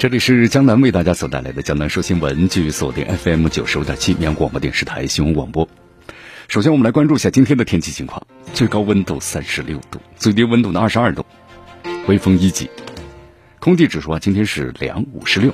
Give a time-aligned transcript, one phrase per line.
[0.00, 5.68] 这里是江南为大家所带来的江南说新闻，继续锁定 FM 九十五点七绵阳广播电视台新闻广播。
[6.48, 11.22] 首先，我们来关注一下今天的天气情况：最高温度三十六度，最低温度呢二十二度，
[12.06, 12.70] 微风一级。
[13.58, 15.52] 空气指数啊，今天是两五十六。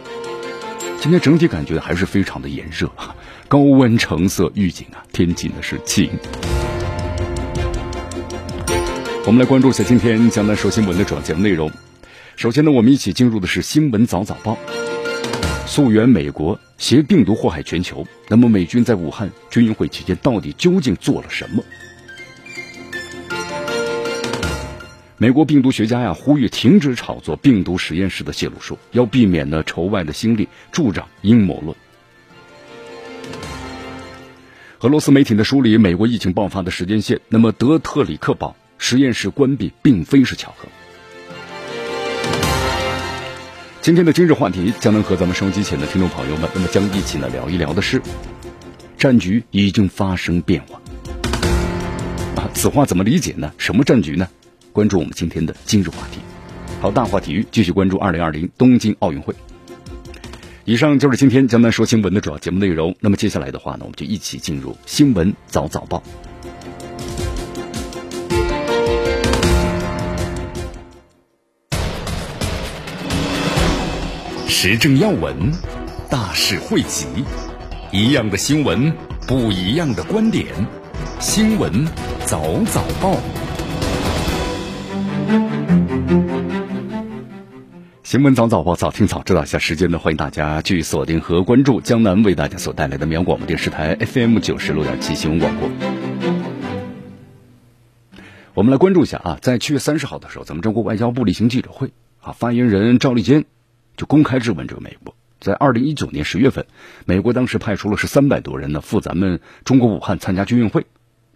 [1.01, 2.89] 今天整体感觉还是非常的炎热，
[3.49, 6.09] 高温橙色预警啊，天气呢是晴。
[9.25, 11.69] 我们来关注一下今天江南说新闻的主要节目内容。
[12.37, 14.59] 首先呢，我们一起进入的是新闻早早报。
[15.67, 21.65] 溯源美国携病毒祸害全球，那么美军在武汉军运会期间到底究竟做了什么？
[25.17, 31.75] 美国病毒学家呀呼吁停止炒作病毒实验室的泄露说，要避免呢筹外的心理助长阴谋论。
[34.81, 40.69] 俄罗斯媒体的梳理美国疫情爆发的时间线，那么德特里克堡实验室关闭并非是巧合。
[43.87, 48.03] 今天的今日话题将能和咱们收音机前的听众朋友们，那么将一起呢聊一聊的是，
[48.99, 50.81] 战局已经发生变化
[52.35, 53.53] 啊，此话怎么理解呢？
[53.59, 54.29] 什么战局呢？
[54.73, 56.19] 关注我们今天的今日话题。
[56.81, 59.33] 好，大话体育继续关注二零二零东京奥运会。
[60.65, 62.97] 以上就是今天江南说新闻的主要节目内容。
[62.99, 66.03] 那么接下来的话呢，我们就一起进入新闻早早报。
[74.59, 75.53] 时政要闻，
[76.09, 77.07] 大事汇集，
[77.93, 78.91] 一样的新闻，
[79.29, 80.47] 不一样的观点。
[81.21, 81.85] 新闻
[82.25, 83.19] 早早报，
[88.03, 89.99] 新闻早早报，早听早知道一下时间呢？
[89.99, 95.69] 欢迎大家继续锁定和关注江南为大家所带来的绵阳广播电视台 FM 九十六点七新闻广播。
[98.55, 103.45] 我们来关注一下啊，在七月三十号的时候，咱们中国外交部例行记者会啊，发言人赵立坚。
[103.97, 106.67] 就公开质问这个美国，在二零一九年十月份，
[107.05, 110.87] 美国当时派出了是三百多人呢赴咱们中国武汉参加军运会，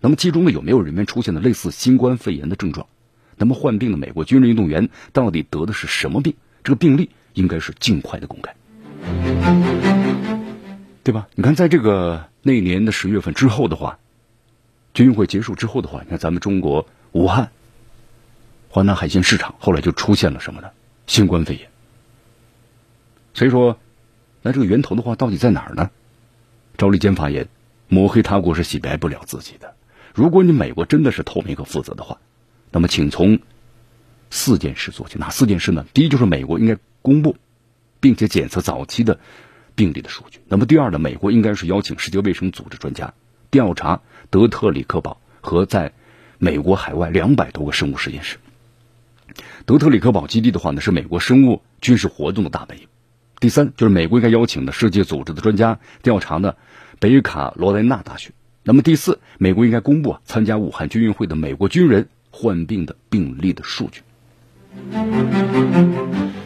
[0.00, 2.86] 那么其中呢有没有人员出现了类似新冠肺炎的症状？
[3.36, 6.34] 那么患病的美国军人运动员到底得的是什么病？
[6.62, 8.54] 这个病例应该是尽快的公开，
[11.02, 11.26] 对吧？
[11.34, 13.98] 你看，在这个那年的十月份之后的话，
[14.92, 17.50] 军运会结束之后的话，你看咱们中国武汉
[18.68, 20.68] 华南海鲜市场后来就出现了什么呢？
[21.06, 21.69] 新冠肺炎。
[23.34, 23.78] 所以说，
[24.42, 25.90] 那这个源头的话到底在哪儿呢？
[26.76, 27.48] 赵立坚发言，
[27.88, 29.74] 抹黑他国是洗白不了自己的。
[30.14, 32.18] 如果你美国真的是透明和负责的话，
[32.70, 33.38] 那么请从
[34.30, 35.18] 四件事做起。
[35.18, 35.84] 哪四件事呢？
[35.92, 37.36] 第一就是美国应该公布，
[38.00, 39.20] 并且检测早期的
[39.74, 40.40] 病例的数据。
[40.48, 43.14] 那么第二呢，美国应该是邀请世界卫生组织专家
[43.50, 45.92] 调查德特里克堡和在
[46.38, 48.38] 美国海外两百多个生物实验室。
[49.66, 52.88] 德特里克堡基地的话呢，是美国生物军事活动的大本营。
[53.40, 56.54] 第三就是美国应该邀请的世界组织的专家调查呢
[56.98, 58.32] 北卡罗来纳大学。
[58.62, 64.02] 那么第四，美国应该公布啊参加武汉军运会的美国军人患病的病例的数据。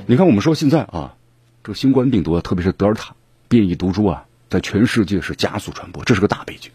[0.07, 1.17] 你看，我们说现在啊，
[1.65, 3.17] 这个新冠病毒啊，特别是德尔塔
[3.49, 6.71] 变异毒株啊，在全世界是加速传播，这是个大悲剧。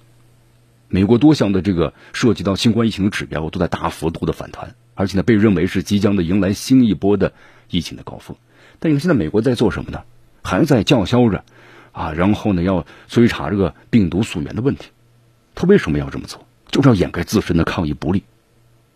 [0.89, 7.31] 美国多项的这个涉及到新冠疫情的指标都在大幅度的反弹，而且呢，被认为是即将的迎来新一波的
[7.69, 8.35] 疫情的高峰。
[8.79, 10.03] 但你看，现在美国在做什么呢？
[10.41, 11.43] 还在叫嚣着，
[11.91, 14.89] 啊，然后呢要追查这个病毒溯源的问题。
[15.53, 16.47] 他为什么要这么做？
[16.71, 18.23] 就是要掩盖自身的抗疫不力。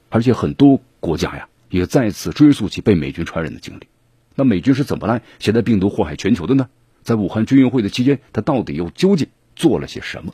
[0.09, 3.87] 而且很多国家呀，也再次追溯起被美军传染的经历。
[4.35, 6.69] 那美军是怎么来携带病毒祸害全球的呢？
[7.01, 10.33] 在武汉军运会的期间，他到底又究竟做了些什么？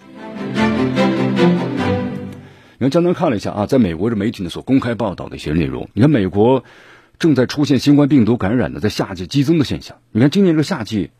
[2.78, 5.90] 你看，江南看了一下啊，在美国的媒体呢所公开报道的一些内容。
[5.94, 6.64] 你看美国。
[7.20, 9.98] 正在出现新冠病毒感染的在夏季激增的现象。
[10.12, 11.12] 你看今年这个夏季，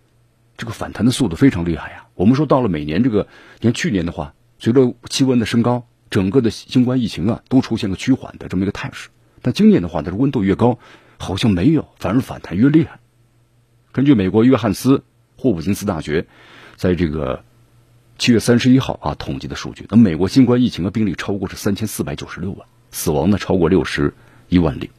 [0.58, 2.08] 这个反弹的速度非常厉害呀。
[2.16, 3.28] 我们说到了每年这个，
[3.60, 9.10] 你看去年的话，随着气温的升高，整个的新冠疫情啊都出现了趋缓的这么一个态势。
[9.42, 10.80] 但今年的话，它是温度越高，
[11.18, 13.02] 好像没有，反而反弹越厉害。
[13.92, 15.04] 根据美国约翰斯
[15.36, 16.28] 霍普金斯大学
[16.78, 17.44] 在这个
[18.18, 24.14] 七月三十一号啊统计的数据，那美国新冠疫情的病例超过是三千四百九十六万，死亡呢超过六十
[24.48, 24.90] 一万例。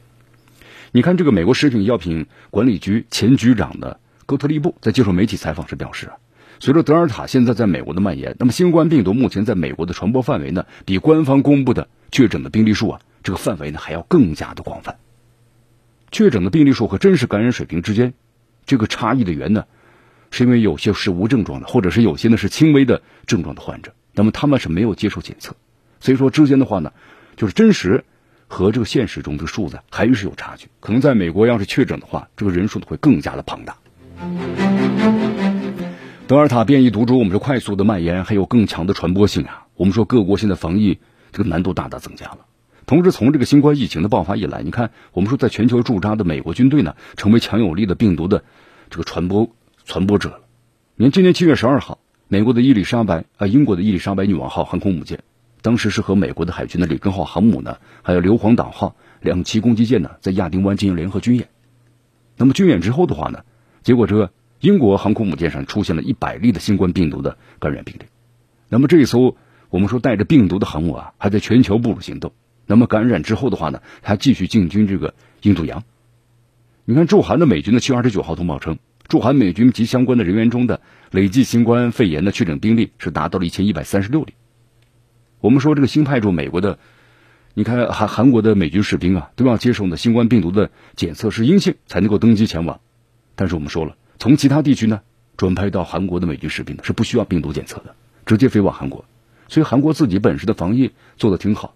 [0.93, 6.17] 你看这个美国食品药品管理局前局长的戈特利布在接受媒体采访时表示啊，
[6.59, 14.97] 随着德尔塔现在在美国的蔓延，那么新冠病毒目前在美国的传播范围呢，比官方公布的确诊的病例数啊，这个范围呢还要更加的广泛。
[16.11, 18.13] 确诊的病例数和真实感染水平之间，
[18.65, 19.63] 这个差异的源呢？
[20.29, 25.55] 是因为有些是无症状的，或者是有些呢是轻微的症状的患者，那么他们是没有接受检测，
[26.01, 26.91] 所以说之间的话呢，
[27.37, 28.03] 就是真实
[28.51, 30.67] 和这个现实中的数字还是有差距。
[30.81, 33.77] 可能在美国要是确诊的话，这个人数会更加的庞大。
[36.27, 39.67] 德尔塔变异毒株，我们说快速的蔓延，还有更强的传播性啊。
[39.75, 40.99] 我们说各国现在防疫
[41.31, 42.39] 这个难度大大增加了。
[42.85, 48.43] 同时，从这个新冠疫情的爆发以来，你看我们说在全球驻扎的美国军队呢，成为强有力的病毒的
[48.89, 49.49] 这个传播。
[49.83, 50.41] 传播者了。
[50.95, 55.21] 你看，今年七月十二号，美国的伊丽莎白啊，英国的伊丽莎白女王号航空母舰，
[55.61, 61.49] 当时是和美国的海军的里根号航母呢，还有硫磺岛号两栖攻击舰呢，在亚丁湾进行联合军演。
[62.37, 63.43] 那么军演之后的话呢，
[63.83, 68.05] 结果这英国航空母舰上出现了一百例的新冠病毒的感染病例。
[68.69, 69.35] 那么这一艘
[69.69, 72.33] 我们说带着病毒的航母啊，还在全球部署行动。
[72.65, 75.83] 那么感染之后的话呢，还继续进军这个印度洋。
[76.85, 78.77] 你看驻韩的美军的七月二十九号通报称。
[79.07, 80.79] 驻韩美军及相关的人员中的
[81.11, 84.33] 累计新冠肺炎的确诊病例是达到了一千一百三十六例。
[85.41, 86.79] 我们说这个新派驻美国的，
[87.53, 92.79] 你看韩韩国的美军士兵啊，都要接受呢新冠病毒的检测是阴性才能够登机前往。
[93.35, 95.01] 但是我们说了，从其他地区呢
[95.37, 97.95] 转派到韩国的美军士兵是不需要病毒检测的，
[98.25, 99.03] 直接飞往韩国。
[99.47, 101.73] 所以韩国自己本身的防疫做的挺好。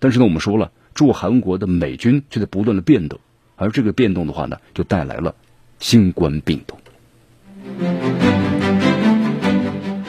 [0.00, 3.20] 但是呢，我们说了，驻韩国的美军却在不断的变动，
[3.56, 5.34] 而这个变动的话呢，就带来了。
[5.80, 6.76] 新冠病毒，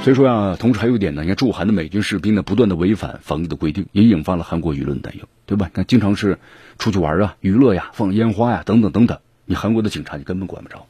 [0.06, 5.66] 所以说呀，同时还有一点呢，你看驻韩的美军士兵呢，不断的违反防疫的规定，也引发了韩国舆论担忧，对吧？
[5.66, 6.38] 你看，经常是
[6.78, 10.86] 出去玩啊、娱乐呀、放烟花呀，等等等等，你韩国的警察你根本管不着。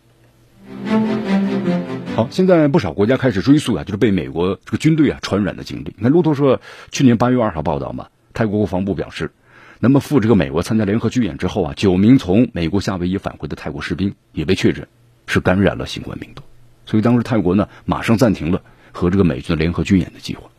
[2.18, 5.94] 好，现在不少国家开始追溯啊，就是被美国这个军队啊传染的经历。
[5.96, 6.60] 你看，路透社
[6.92, 9.32] 去年八月二号报道嘛，泰国国防部表示。
[9.80, 14.90] 那么赴这个美国参加联合军演之后啊，九名从美国夏威夷返回的泰国士兵也被确诊
[15.26, 16.44] 是感染了新冠病毒，
[16.86, 18.62] 所以当时泰国呢马上暂停了
[18.96, 20.50] 和这个美军的联合军演的计划。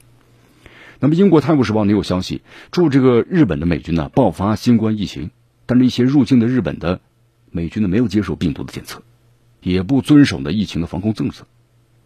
[1.00, 5.30] 那么英国《泰晤士报》也有消息，驻这个日本的美军呢爆发新冠疫情，
[5.66, 7.00] 但是一些入境的日本的
[7.50, 9.02] 美军呢没有接受病毒的检测，
[9.60, 11.46] 也不遵守呢疫情的防控政策，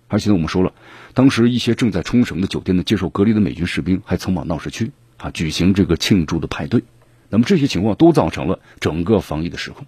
[0.08, 0.72] 而且呢我们说了，
[1.14, 6.82] 当时一些正在冲绳的酒店呢接受隔离的美军士兵还曾往闹市区啊举行这个庆祝的派对。
[7.28, 9.86] 那么这些情况都造成了整个防疫的失控。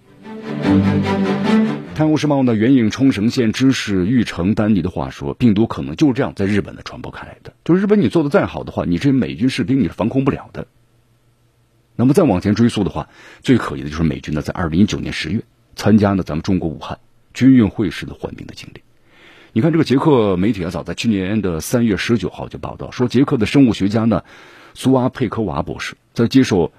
[1.94, 7.52] 泰晤士报呢援引冲绳县知事玉成丹尼的话说，病毒可能就是这样在日本的传播开来的。
[7.64, 10.66] 就是日本你做的再好的话，你这美军士兵你是防控不了的。
[11.94, 13.08] 那么再往前追溯的话，
[13.42, 15.42] 最可疑的就是美军呢在二零一九年十月
[15.76, 16.98] 参加呢咱们中国武汉
[17.34, 18.80] 军运会时的患病的经历。
[19.52, 24.24] 你看这个捷克媒体啊，早在去年的三月十九号就报道说，捷克的生物学家呢
[24.72, 26.72] 苏阿佩科娃博士在接受。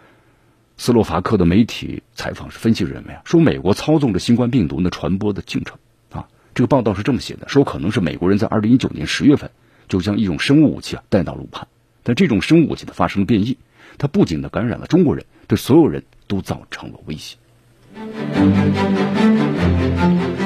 [0.77, 5.77] 斯洛伐克的媒体采访是分析认为啊，说美国操纵着新冠病毒的传播的进程
[6.11, 9.51] 啊，这个报道是这么写的，说可能是美国人在二零一九年十月份
[9.87, 11.67] 就将一种生物武器啊带到了武汉，
[12.01, 13.57] 但这种生物武器的发生了变异，
[13.97, 17.37] 它不仅呢感染了中国人，对所有人都造成了威胁。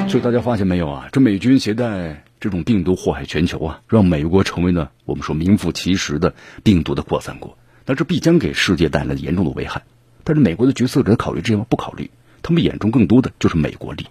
[0.08, 9.82] 所以大家发现没有啊，这美军携带这种病毒祸害全球啊，让美国成为呢我们说名副其实的病毒的扩散国，那这必将给世界带来严重的危害。
[10.28, 11.64] 但是美国的决策者考虑这些吗？
[11.70, 12.10] 不考虑，
[12.42, 14.06] 他们眼中更多的就是美国利益。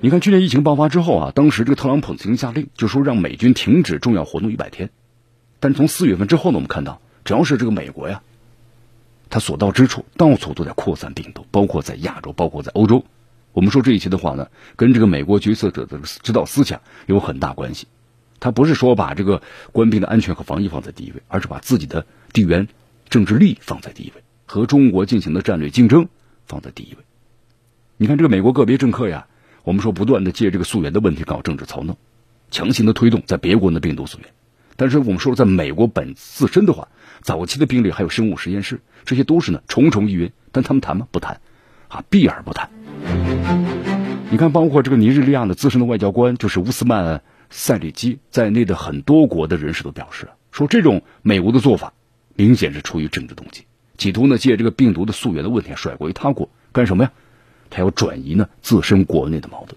[0.00, 4.90] 你看，去年疫情爆发之后啊，当时这个特朗普曾经下令，就说让美军停止重要活动一百天。
[5.58, 8.22] 但是从四月份之后呢，我们看到，只要是这个美国呀，
[9.28, 13.04] 他所到之处，到处都在扩散病毒，包括在亚洲，包括在欧洲。
[13.50, 14.46] 我们说这一切的话呢，
[14.76, 17.88] 跟这个美国决策者的指导思想有很大关系。
[18.38, 22.68] 他不是说把这个官兵的安全和防疫放在第一位，而是把自己的地缘
[23.08, 24.22] 政治利益放在第一位。
[24.50, 26.08] 和中国进行的战略竞争
[26.44, 27.04] 放在第一位。
[27.96, 29.28] 你看这个美国个别政客呀，
[29.62, 31.96] 我们说不断的借这个溯源的问题搞政治操弄，
[32.50, 34.26] 强行的推动在别国的病毒溯源。
[34.74, 36.88] 但是我们说在美国本自身的话，
[37.22, 40.32] 早期的病例还有生物实验室，这些都是呢重重疑云。
[40.50, 41.06] 但他们谈吗？
[41.12, 41.40] 不谈，
[41.86, 42.68] 啊，避而不谈。
[44.32, 51.92] 你看，包括这个尼日利亚的资深的外交官，就是乌斯曼塞里基在内的很多国的人士都表示，说这种美国的做法
[52.34, 53.62] 明显是出于政治动机。
[54.00, 57.12] 企图呢借这个病毒的溯源的问题甩锅于他国干什么呀？
[57.68, 59.76] 他要转移呢自身国内的矛盾。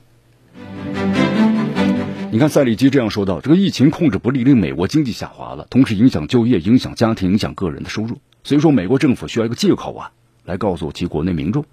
[2.31, 8.19] 你看塞里基这样说道：“这个疫情控制不力，令美国经济下滑了，同时影响就业、影响家庭、影响个人的收入。
[8.45, 10.11] 所以说，美国政府需要一个借口啊，
[10.45, 11.65] 来告诉其国内民众，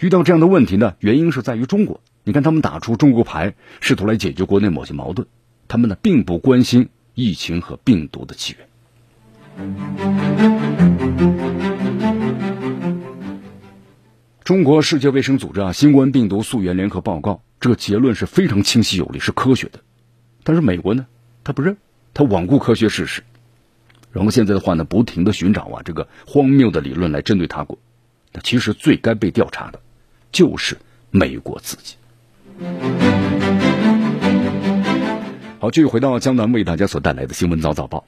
[0.00, 2.00] 遇到这样的问题呢，原因是在于中国。
[2.22, 5.26] 你看他们打出中国牌，试图来解决国内某些矛盾，
[5.68, 8.66] 他们呢并不关心疫情和病毒的起源。
[14.46, 19.80] 中国世界卫生组织啊，新冠病毒溯源联合报告，这个结论是非常清晰有力，是科学的。”
[20.44, 21.06] 但是美国呢，
[21.42, 21.76] 他不认，
[22.14, 23.24] 他罔顾科学事实，
[24.12, 27.76] 然后现在的话呢，不停的寻找啊这个荒谬的理论来针对他国。
[28.32, 29.80] 那其实最该被调查的，
[30.30, 30.76] 就是
[31.10, 31.96] 美国自己。
[35.58, 38.06] 好，继续回到江南为大家所带来的新闻早早报。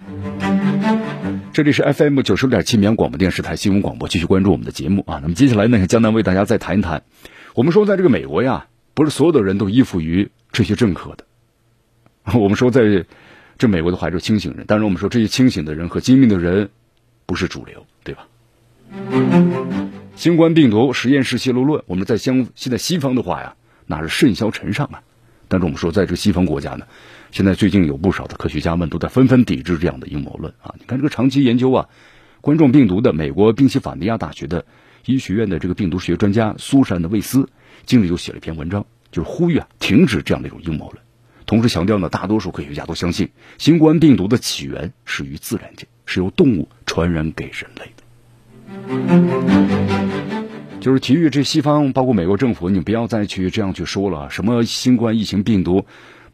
[1.53, 5.19] 这里是 FM 九十六点七绵阳广播电视台新闻广播，继续关注我们的节目啊。
[5.21, 7.03] 那么接下来呢，江南为大家再谈一谈，
[7.55, 11.25] 我们说在这个美国呀，不是所有的人都依附于这些政客的。
[12.39, 13.05] 我们说，在
[13.59, 14.67] 这美国的话，是清醒人。
[14.67, 16.71] 当然，我们说这些清醒的人和精明的人
[17.27, 18.27] 不是主流，对吧？
[20.15, 25.03] 新冠病毒实验室泄露论，我们在相现在西方的话呀，那是甚嚣尘上啊。
[25.49, 26.87] 但是我们说，在这个西方国家呢，
[27.31, 30.75] 现在最近有不少的科学家们都在纷纷抵制这样的阴谋论啊。
[30.79, 31.89] 你看，这个长期研究啊
[32.41, 34.65] 冠状病毒的美国宾夕法尼亚大学的
[35.05, 37.49] 医学院的这个病毒学专家苏珊的魏斯，
[37.85, 41.03] 近日就写了一篇文章，就是呼吁啊停止这样的一种阴谋论。
[41.47, 48.03] 同时强调呢，大多数科学家都相信，新冠病毒的起源是于自然界，是由动物传染给人类的。
[50.81, 55.87] 就是提育这西方，包括美国政府，你不要再去这样去说了，什么新冠疫情病毒，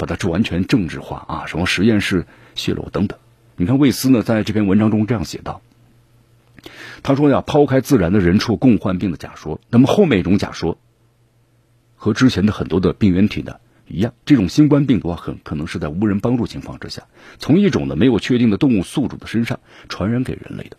[0.06, 3.18] 把它完全政治化啊，什么实验室泄露等等。
[3.56, 5.62] 你看魏斯呢，在这篇文章中这样写道，
[7.02, 10.78] 他说呀，抛开自然的人畜共患病的假说，那么后面一种假说，
[11.96, 13.56] 和之前的很多的病原体呢。
[13.87, 17.02] 一样，这种新冠病毒，很可能是在无人帮助情况之下，
[17.38, 20.78] 从一种呢没有确定的动物宿主的身上传染给人类的。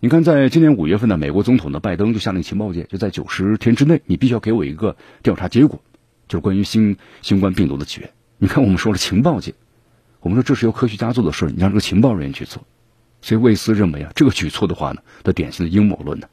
[0.00, 5.82] 你看，在今年五月份呢，美国总统的拜登就下令情报界，就在九十天之内，你必须要给我一个调查结果，
[6.26, 8.10] 就是关于新新冠病毒的起源。
[8.38, 9.54] 你看，我们说了情报界，
[10.20, 12.62] 我们说这是由科学家做的事儿你让这个情报人员去做。
[13.22, 16.28] 所以魏斯认为啊，这个举措的话呢，它典型的阴谋论呢。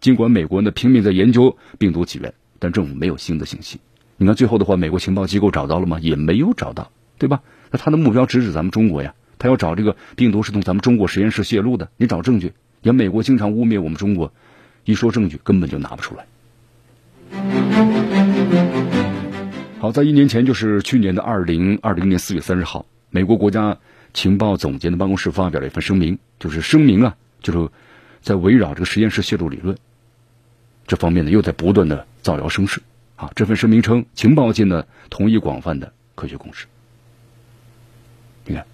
[0.00, 3.80] 尽管美国呢拼命在研究病毒起源，但政府没有新的信息。
[4.16, 5.98] 你看最后的话，美国情报机构找到了吗？
[6.00, 7.42] 也没有找到，对吧？
[7.72, 12.52] 那他的目标直指咱们中国呀，他要找这个病毒是从咱们中国实验室泄露的，你找证据。
[12.82, 14.32] 你看美国经常污蔑我们中国，
[14.84, 16.24] 一说证据根本就拿不出来。
[19.80, 23.78] 好，在一年前，就是去年的二零二零年四月三十号，美国国家
[24.12, 27.70] 情报总监的办公室发表了一份声明，就是声明啊，就是
[28.20, 29.78] 在围绕这个实验室泄露理论
[30.84, 32.82] 这方面呢，又在不断的造谣生事。
[33.14, 36.66] 啊，这份声明称，情报界呢同意广泛的科学共识。
[38.46, 38.66] 你看，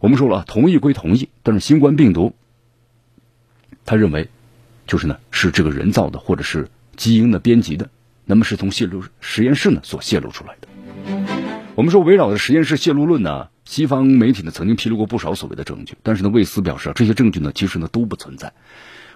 [0.00, 2.34] 我们说了，同意归同意，但是新冠病毒，
[3.84, 4.28] 他认为，
[4.88, 7.88] 就是呢是这个人造的或者是基因的编辑的，
[8.30, 10.68] 那么是从泄露实验室呢所泄露出来的。
[11.74, 18.52] 我们说，围绕着实验室泄露论呢，西方媒体呢曾经披露过不少所谓的证据，但是呢，魏斯表示啊，这些证据呢其实呢都不存在。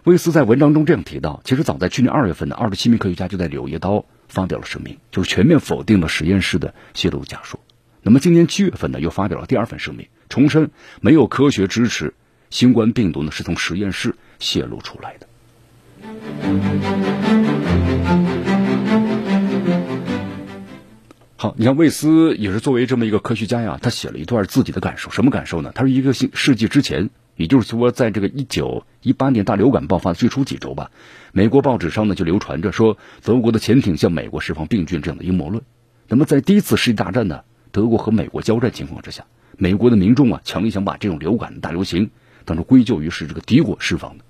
[0.03, 3.93] 魏斯在文章中这样提到，其实早在去年二月份呢，二十七名科学家就在《柳叶刀》。
[4.27, 7.61] 发表了声明，就是全面否定了实验室的泄露假说。
[8.03, 12.15] 那么今年七月份呢，又发表了第二份声明，重申没有科学支持
[12.51, 15.29] 新冠病毒呢是从实验室泄露出来的。
[21.45, 25.73] 好，你看魏斯也是作为这么一个科学家呀，他写了一段自己的感受，什么感受呢？
[25.75, 27.11] 他说一个世纪之前。
[27.37, 30.91] 也就是说，在这个一九一八年大流感爆发的最初几周吧，
[31.33, 35.63] 美国报纸上呢就流传着说德国的潜艇向美国释放病菌这样的阴谋论。
[36.09, 39.27] 那么在第一次世界大战呢，德国和美国交战情况之下，
[39.59, 42.11] 美国的民众啊强烈想把这种流感大流行
[42.47, 44.25] 当成归咎于是这个敌国释放的。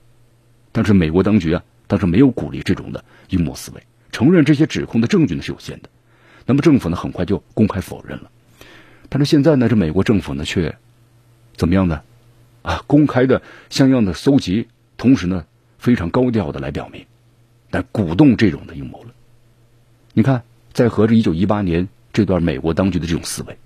[0.72, 5.90] 但是美国当局啊当时没有鼓励这种的阴谋思维，承认这些指控的证据呢是有限的。
[6.46, 8.30] 那么政府呢很快就公开否认了。
[9.08, 10.76] 但是现在呢，这美国政府呢却
[11.56, 12.02] 怎么样呢？
[12.62, 15.44] 啊，公开的像样的搜集，同时呢，
[15.78, 17.04] 非常高调的来表明，
[17.70, 19.14] 来鼓动这种的阴谋论。
[20.14, 23.58] 你看，在和这一九一八年这段美国当局的这种思维，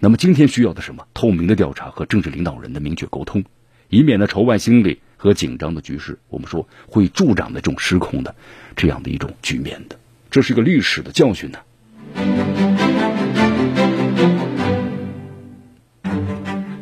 [0.00, 1.06] 那么今天需要的什么？
[1.14, 3.44] 透明的调查和政治领导人的明确沟通，
[3.88, 8.34] 以免呢仇外心理和紧张的局势，我们说会助长的这种失控的
[8.74, 9.96] 这样的一种局面的，
[10.30, 11.60] 这是一个历史的教训呢。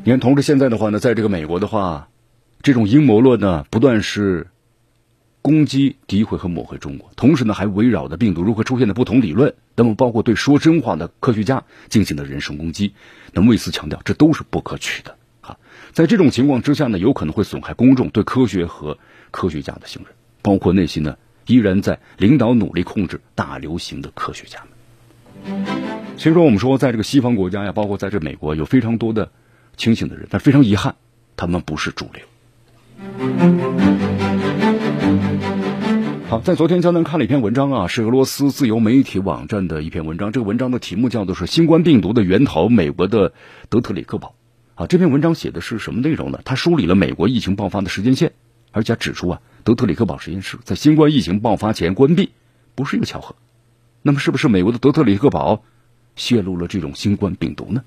[0.07, 2.09] 你看，同时现在的话呢，在这个美国的话，
[2.63, 4.49] 这种阴谋论呢，不断是
[5.41, 12.93] 攻击、诋毁和抹黑中国，同时呢，还围绕着病毒如何出现的不同理论，那么包括对说真话的科学家进行的人身攻击。
[13.33, 15.57] 那么为此强调，这都是不可取的啊！
[15.93, 18.99] 在这种情况之下呢，有可能会损害公众对科学和
[19.31, 24.74] 科学家的信任，包括那些呢依然在领导努力控制大流行的科学家们。
[26.17, 29.31] 所以说，我们说，在这个西方国家呀，包括在这美国，有非常多的
[29.77, 30.95] 清醒的人，但非常遗憾，
[31.37, 32.23] 他们不是主流。
[36.29, 40.33] 好，在昨天，江南看了一篇文章啊，是俄罗斯自由媒体网站的一篇文章。
[40.33, 43.35] 这个文章的题目叫做是“新冠病毒的源头：美国的
[43.69, 44.35] 德特里克堡”。
[44.75, 46.41] 啊，这篇文章写的是什么内容呢？
[46.45, 48.33] 他梳理了美国疫情爆发的时间线，
[48.73, 52.31] 而且指出啊，德特里克堡实验室在新冠疫情爆发前关闭，
[52.75, 53.37] 不是一个巧合。
[54.07, 55.63] 那么，是不是美国的德特里克堡
[56.15, 57.83] 泄露了这种新冠病毒呢？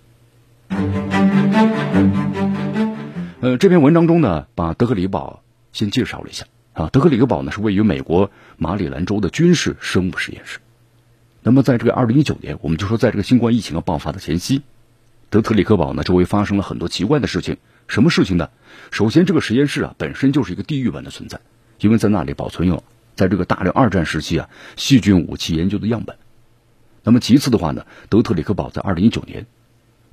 [3.40, 5.44] 呃，这篇文章中呢，把德克里堡
[5.74, 6.90] 先介绍了一下啊。
[6.92, 10.58] 德克里克堡呢是位于美国马里兰州的军事生物实验室。
[11.44, 14.64] 那么，在这个二零一九年，我们就说在这个新冠疫情要爆发的前夕，
[15.30, 17.58] 德特里克堡呢周围发生了很多奇怪的事情。
[17.88, 18.50] 什么事情呢？
[18.90, 21.42] 首先，这个实验室啊本身就是一个地狱般的存在，
[21.80, 22.84] 因为在那里保存有
[23.18, 26.16] 在这个大量二战时期啊细菌武器研究的样本。
[27.04, 29.46] 那么，其次的话呢，德特里克堡在二零一九年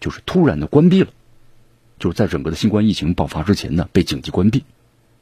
[0.01, 1.11] 就是突然的关闭了。
[1.97, 4.65] 就是在整个的新冠疫情爆发之前呢，被紧急关闭。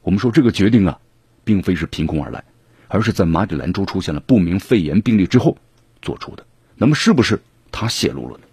[0.00, 0.98] 我们说这个决定啊，
[1.44, 2.44] 并非是凭空而来，
[2.88, 5.58] 而是在马里兰州出现了不明肺炎病例之后
[6.00, 6.46] 做出的。
[6.76, 8.44] 那么是不是他泄露了呢？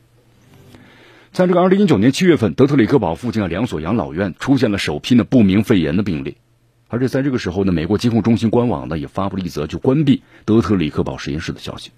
[1.31, 6.36] 在这个二零一九年七月份，德特里克堡附近的两所养老院出现了首批的不明肺炎的病例，
[6.89, 11.91] 而且在这个时候呢，美国疾控中心官网呢也发布了一则就关闭德特里克堡实验室的消息。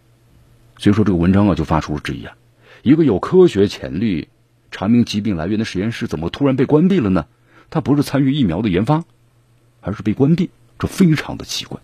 [0.77, 2.35] 所以说这个文章啊就发出了质疑啊，
[2.83, 4.27] 一个有科学潜力。
[4.73, 7.25] 查明疾病来源的实验室怎么突然被关闭了呢？
[7.69, 9.03] 它不是参与疫苗的研发，
[9.81, 11.77] 而是被关闭，这非常的奇怪。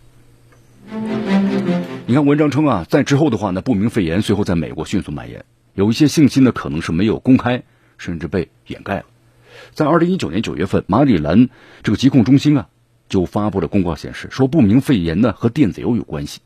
[2.06, 7.64] 你看文章称啊，在之后的话呢，不明肺炎随后在美国迅速蔓延，有一些信息呢可能是没有公开，
[7.98, 9.06] 甚至被掩盖了。
[9.74, 11.50] 在二零一九年九月份，马里兰
[11.84, 12.70] 这个疾控中心啊
[13.10, 16.42] 就发布了公告，显示说不明肺炎呢和电子邮有关系。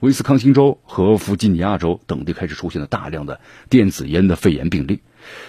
[0.00, 5.00] 威斯康星州和弗吉尼亚州等地开始出现了大量的电子烟的肺炎病例。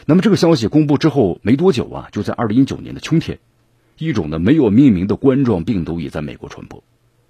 [0.05, 3.39] 那么这个消息公布之后没多久啊，就在二零一九年的秋天，
[3.97, 6.83] 一种呢没有命名的冠状病毒也在美国传播。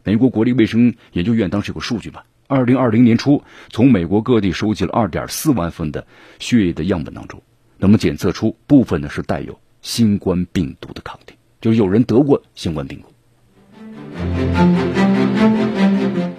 [0.04, 6.08] 美国国立卫生研究院当时有个数据吧，二零二零年初从美国各地收集了二点四万份的
[6.40, 7.44] 血液的样本当中，
[7.78, 13.06] 那么检测出部分呢是带有新冠病毒的抗体，就有人得过新冠病毒。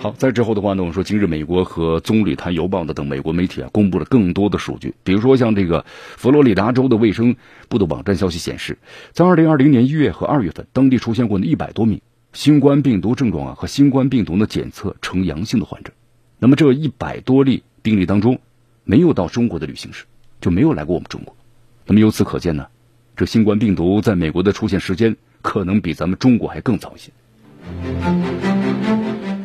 [0.01, 4.93] 好，在之后的话呢，我们说今日美国和《棕榈滩邮报》的等美国媒体啊，公布了更多的数据。
[5.05, 5.85] 比如说，像这个
[6.17, 7.37] 佛罗里达州的卫生
[7.69, 8.79] 部的网站消息显示，
[9.13, 12.01] 在二零二零年一月和二月份，当地出现过一百多名
[12.33, 15.93] 新冠病毒症状啊和新冠病毒的检测呈阳性的患者。
[16.41, 18.41] 那么这一百多例病例当中，
[18.83, 20.05] 没有到中国的旅行史，
[20.41, 21.37] 就没有来过我们中国。
[21.87, 22.67] 那么由此可见呢，
[23.23, 27.13] 这新冠病毒在美国的出现时间可能比咱们中国还更早一些。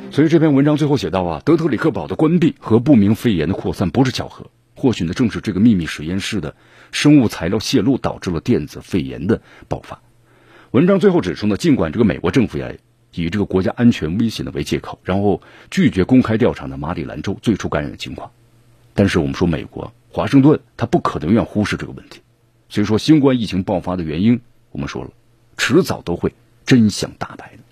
[0.09, 6.55] 所以这篇文章最后写到啊，德特里克堡的关闭和不明肺炎的扩散不是巧合，或许呢正是这个秘密实验室的
[6.91, 10.01] 生物材料泄露导致了电子肺炎的爆发。
[10.71, 12.71] 文章最后指出呢，尽管这个美国政府呀
[13.13, 18.31] 以这个国家安全威胁呢为借口，然后拒绝公开调查的马里兰州最初感染的情况，
[18.95, 22.21] 但是我们说美国华盛顿他不可能愿忽视这个问题。
[22.69, 25.11] 所以说新冠疫情爆发的原因，我们说了，
[25.57, 26.33] 迟早都会
[26.65, 27.63] 真相大白的。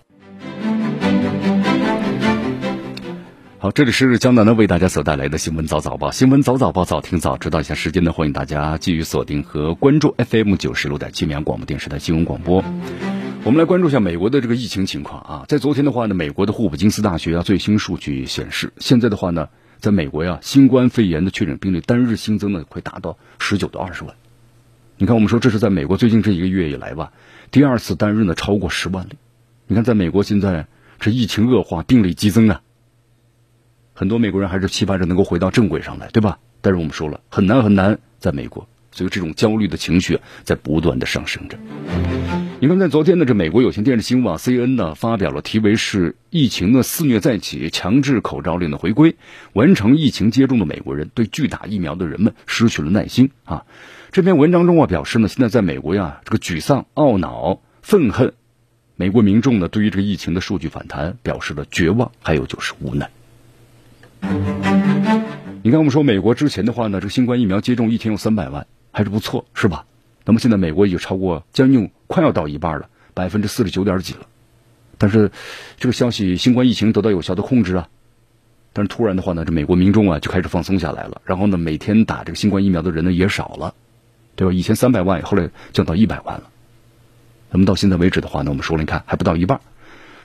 [3.59, 12.63] 好，这里是江南呢为大家所带来的新闻早早报，新闻早早报早听早知道一下时间呢，欢迎大家继续锁定和关注 FM 九十六点七绵阳广播电视台新闻广播。
[13.43, 24.15] 我们来关注一下美国的这个疫情情况啊，在昨天的话呢，美国的霍普金斯大学啊最新数据显示，现在的话呢，在美国呀，新冠肺炎的确诊病例单日新增呢会达到十九到二十万。
[24.97, 27.11] 你看，我们说这是在美国最近这一个月以来吧，
[27.51, 29.17] 第二次单日呢超过十万例。
[29.67, 30.67] 你看，在美国现在
[30.99, 32.61] 这疫情恶化，病例激增啊。
[33.93, 36.39] 很多美国人还是期盼着能够回到正轨上来，对吧？
[36.61, 41.57] 但是我们说了，很难很难，在美国，所以这种焦虑的情绪在不断的上升着。
[42.65, 49.17] 你看，在昨天的这美国有线电视新闻网 CNN 呢，发表了题为是“疫情的肆虐再起，强制口罩令的回归，
[49.53, 53.65] 完成疫情接种的美国人对拒打疫苗的人们失去了耐心”啊。
[54.11, 58.33] 这篇文章中啊表示呢，现在在美国呀，这个沮丧、懊恼、愤恨，
[58.95, 63.11] 美国民众呢对于这个疫情的数据反弹表示了绝望，还有就是无奈。
[65.61, 69.85] 你看，我们说美国之前的话呢，这个新冠疫苗接种一天有三百万，还是不错，是吧？
[70.25, 74.21] 那么现在美国已经超过将近快要到一半了，百分之四十九点几了。
[74.97, 75.31] 但是
[75.77, 77.87] 这个消息，新冠疫情得到有效的控制啊。
[78.73, 83.73] 但是突然的话呢，这美国民众啊就开始放松下来了，然后呢，每天打这个新冠疫苗的人呢也少了，
[84.35, 84.53] 对吧？
[84.53, 86.49] 以前三百万，后来降到一百万了。
[87.51, 89.61] 那么到现在为止的话呢，我们说了，你看还不到一半。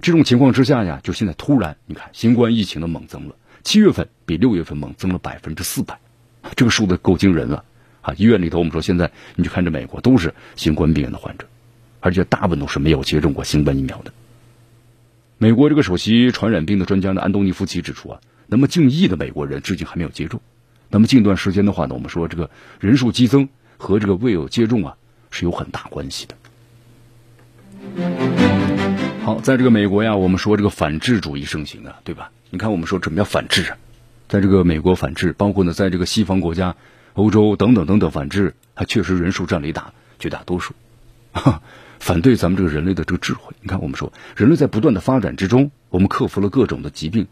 [0.00, 5.98] 这种情况之下呀，就现在突然，你看新冠疫情的猛增了，七月份比六月份猛增了百分之四百，
[6.56, 7.64] 这个数字够惊人了
[8.02, 8.14] 啊！
[8.16, 11.46] 医院里头，我们说现在你去看这美国都是新冠病人的患者，
[12.00, 14.12] 而且大部分都是没有接种过新冠疫苗的。
[15.38, 18.20] 美国这个首席传染病的专家呢，安东尼夫奇指出啊。
[18.46, 20.40] 那么近亿的美国人至今还没有接种，
[20.88, 24.96] 那么近段时间的话呢，我们说这个人数激增和这个未有接种啊
[25.30, 26.34] 是有很大关系的。
[29.22, 32.32] 好，在这个美国呀，我们说这个反智主义盛行啊，对吧？
[32.50, 33.78] 你看我们说什么叫反智啊？
[34.28, 36.74] 在这个美国反智，包括呢，在这个西方国家、
[37.14, 40.74] 欧洲等等等等反之，它确实人数占了一大绝大多数，
[41.98, 43.54] 反对咱们这个人类的这个智慧。
[43.60, 47.26] 你看我们说人类在不断的发展之中，我们克服了各种的疾病。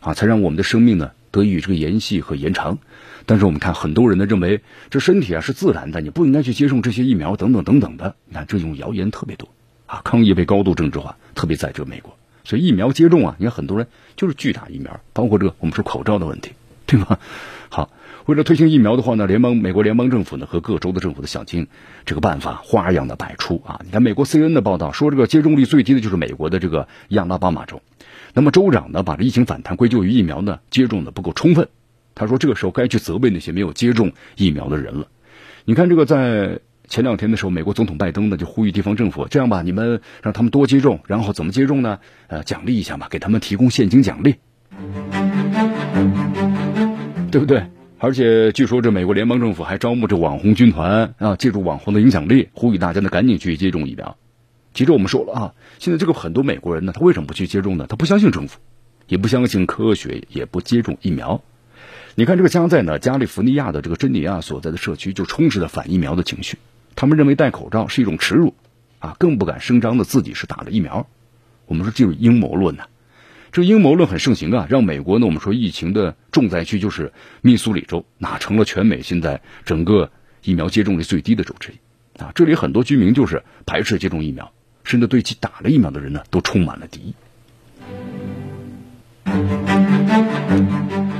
[0.00, 2.78] 啊，才让我们的生命呢得以这个延续和延长。
[3.24, 8.16] 但是我们看很多人呢认为这身体啊是自然的，你不应该去接种这些疫苗等等等等的。
[8.26, 9.48] 你看这种谣言特别多
[9.86, 12.18] 啊，抗疫被高度政治化，特别在这美国。
[12.42, 16.50] 所以疫苗接种啊，你看很多人就是拒打疫苗，包括这个我们说口罩的问题，
[16.86, 17.20] 对吧？
[18.26, 21.66] 为了推行疫苗的话呢，联邦美国联邦政府呢和各州的政府的想尽
[22.04, 23.80] 这个办法，花样的百出啊。
[23.84, 27.82] 你看美国 C N 的报道说，这个接种率最低的就是美国的这个亚拉巴马州。
[28.34, 31.68] 那么州长呢，把这疫情反弹归咎于疫苗呢接种的不够充分。
[32.14, 35.08] 他说，这个时候该去责备那些没有接种疫苗的人了。
[35.64, 41.98] 你看，这个在前两天的时候，美国总统拜登呢就呼吁地方政府，这样吧，你们让他们多接种，然后怎么接种呢？
[42.28, 44.36] 呃，奖励一下嘛，给他们提供现金奖励，
[47.30, 47.66] 对不对？
[48.04, 54.16] 而且据说这美国联邦政府还招募这网红军团啊，借助网红的影响力，呼吁大家呢赶紧去接种疫苗。
[54.74, 57.86] 其实我们说了啊，现在这个很多美国人呢，他为什么不去接种呢？
[57.88, 58.58] 他不相信政府，
[59.06, 61.42] 也不相信科学，也不接种疫苗。
[62.16, 66.58] 你看这个加在呢加利福尼亚的这个珍妮亚所在的社区，就充斥着反疫苗的情绪。
[66.96, 68.56] 他们认为戴口罩是一种耻辱，
[68.98, 71.06] 啊，更不敢声张的自己是打了疫苗。
[71.66, 72.86] 我们说这是阴谋论呐，
[73.52, 80.10] 这阴谋论很盛行啊，让美国呢，我们说疫情的重灾区就是密苏里州，那成了全美现在整个
[80.42, 82.32] 疫苗接种率最低的州之一啊。
[82.34, 84.52] 这里很多居民就是排斥接种疫苗。
[84.84, 87.14] 甚至对其打了疫苗的人呢，都充满了敌意。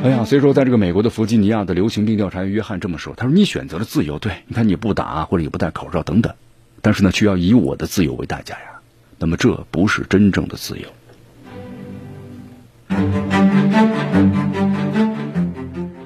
[0.03, 6.35] 哎呀，所以说，在这个美国的弗吉尼亚的流行病调查员约翰这么说：“他说，你选择了自由，对，你看你不打或者你不戴口罩等等，
[6.81, 8.81] 但是呢，却要以我的自由为代价呀。
[9.21, 10.89] 那么，这不是真正的自由。”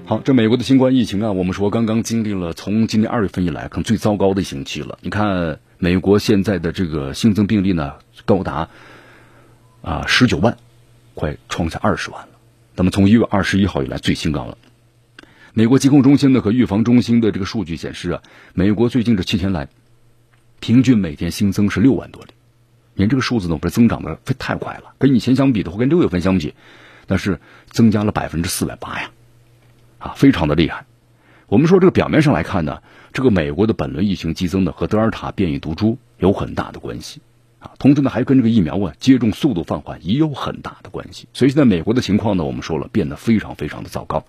[0.04, 4.98] 好，这美国的新冠疫情啊，我们说刚刚经历了从今年二月份以来可能最糟糕的一星期了。
[5.02, 5.58] 你看。
[5.78, 8.70] 美国现在的这个新增病例呢，高达
[9.82, 10.56] 啊十九万，
[11.12, 12.28] 快创下二十万了。
[12.76, 14.56] 那么从一月二十一号以来最新高了。
[15.52, 18.22] 美国疾控中心的和预防中心的这个数据显示啊，
[18.54, 19.68] 美国最近这七天来，
[20.60, 22.30] 平均每天新增是六万多例。
[22.96, 26.54] 您这个数字呢，不是增长的太快了，跟以前相比的话，跟六月份相比，
[27.06, 29.10] 那是增加了百分之四百八呀，
[29.98, 30.86] 啊，非常的厉害。
[31.46, 32.80] 我们说这个表面上来看呢。
[33.12, 37.22] 这个美国的本轮疫情激增呢，和德尔塔变异毒株有很大的关系，
[37.60, 41.26] 啊，同时呢还跟这个疫苗啊接种速度放缓也有很大的关系。
[41.32, 44.26] 所以现在美国的情况呢，我们说了变得非常非常的糟糕。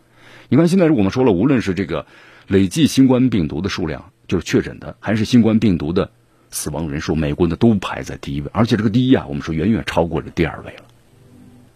[0.47, 2.05] 你看现在我们说了，无论是这个
[2.47, 6.11] 累计新冠病毒的数量，就是确诊的，还是新冠病毒的
[6.51, 10.83] 死亡人数，美国呢都排在第一位，而且这个第一啊，我们说远远超过了第二位了。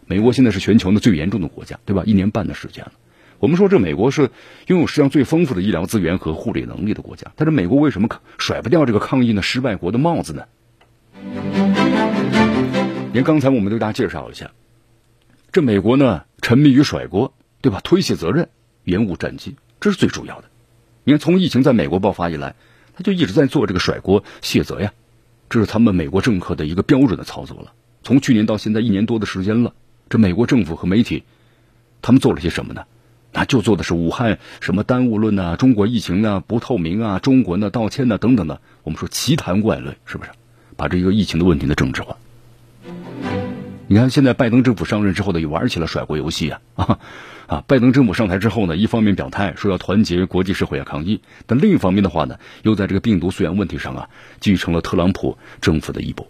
[0.05, 2.03] 美国现在是全球呢最严重的国家，对吧？
[2.05, 2.91] 一年半的时间了。
[3.39, 4.29] 我们说，这美国是
[4.67, 8.07] 拥有世界上最丰富的医疗资源和护理能力的国家，但是美国为什么
[8.37, 10.43] 甩不掉这个抗疫呢失败国的帽子呢？
[13.13, 14.51] 您刚才我们对大家介绍一下，
[15.51, 17.79] 这美国呢沉迷于甩锅，对吧？
[17.83, 18.49] 推卸责任，
[18.83, 20.47] 延误战机，这是最主要的。
[21.03, 22.55] 你看，从疫情在美国爆发以来，
[23.01, 24.91] 就一直在做这个甩锅卸责呀，
[25.49, 27.73] 这是他们美国政客的一个标准的操作了。
[28.03, 29.73] 从去年到现在一年多的时间了，
[30.09, 31.23] 这美国政府和媒体，
[32.01, 32.83] 他们做了些什么呢？
[33.33, 40.31] 那就做的是武汉什么耽误论呐，中国疫情啊不透明啊，中国呢道歉呢等等的，我们说奇谈怪论，是不是？
[40.75, 42.17] 把这个疫情的问题呢政治化。
[43.91, 46.99] 你看现在拜登政府上任之后呢，又玩起了甩锅游戏啊啊
[47.45, 47.63] 啊！
[47.67, 56.25] 拜登政府上台之后呢，一方面表态说要团结国际社会啊抗议，但另一方面的话呢，又在这个病毒溯源问题上啊，继承了特朗普政府的衣钵，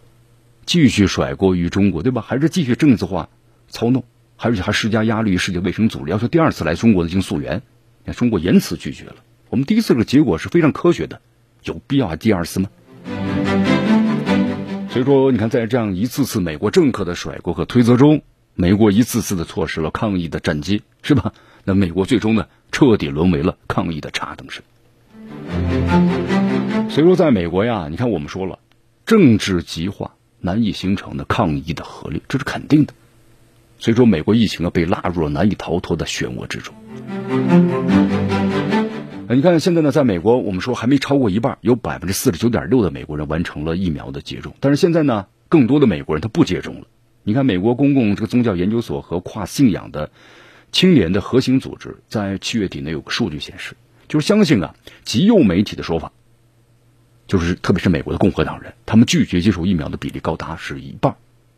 [0.65, 2.26] 继续甩锅于中国，对吧？
[2.28, 3.30] 还是继续政治化
[3.69, 4.06] 操弄？
[4.38, 7.62] 而且还施加压力于，世界卫生组织要求第二次来中国的进行溯源，
[8.06, 9.17] 那中国严词拒绝了。
[9.50, 11.21] 我们第一次这个结果是非常科学的，
[11.63, 12.69] 有必要第二次吗？
[14.92, 18.24] 所以说，你看，在这样一次次美国政客的甩锅和推责中，
[18.56, 21.32] 美国一次次的错失了抗议的战机，是吧？
[21.64, 24.62] 那美国最终呢，彻底沦为了抗议的插灯神。
[26.90, 28.60] 所以说，在美国呀，你看我们说了，
[29.06, 32.94] 政治极化难以形成的抗议的合力，这是肯定的。
[33.80, 36.76] 所以说，美国疫情啊被拉入了难以逃脱的漩涡之中。
[39.34, 44.54] 你看现在呢，在美国，我们说还没超过一半，有百分之四十九点六的美国人完成了疫苗的接种。
[44.60, 46.88] 但是现在呢，更多的美国人他不接种了。
[47.24, 50.12] 你看，美国公共这个宗教研究所和跨信仰的
[50.74, 53.78] 青年的核心组织在七月底呢有个数据显示，
[54.10, 56.12] 就是相信啊，极右媒体的说法，
[57.26, 61.15] 就是特别是美国的共和党人，他们拒绝接受疫苗的比例高达是一半，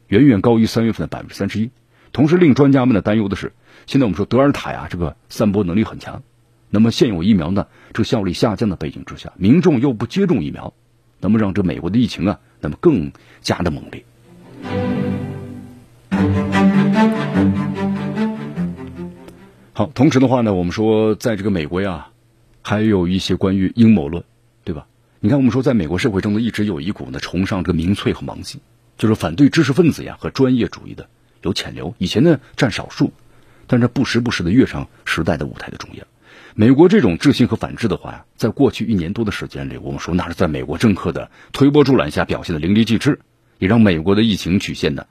[0.09, 1.71] 远远高于三月份的百分之三十一。
[2.11, 3.51] 同时，令专家们呢担忧的是，
[3.87, 6.21] 现在我们说德尔塔呀，这个散播能力很强。
[6.75, 10.73] 那么现有疫苗呢，这个效率下降的背景之下，民众又不接种疫苗，
[11.19, 14.03] 那么让这美国的疫情啊，那么更加的猛烈。
[19.73, 22.07] 好，同时的话呢，我们说在这个美国呀，
[22.63, 24.23] 还有一些关于阴谋论，
[24.63, 24.87] 对吧？
[25.19, 28.59] 你看，我们说在美国社会中呢，一直有一股呢崇尚这个民粹和盲信，
[28.97, 31.07] 就是反对知识分子呀和专业主义的
[31.43, 31.93] 有潜流。
[31.99, 33.11] 以前呢占少数，
[33.67, 36.07] 但是不时不时的跃上时代的舞台的中央。
[36.55, 43.19] 美国这种制性和反制的话呀，在过去一年多的时间里，我们说那是在美国政客的推波助澜下表现的淋漓尽致，
[43.57, 45.07] 也让美国的疫情曲线呢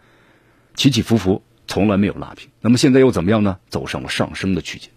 [0.77, 2.51] 起起伏伏，从来没有拉平。
[2.61, 3.59] 那么现在又怎么样呢？
[3.69, 4.91] 走上了上升的区间。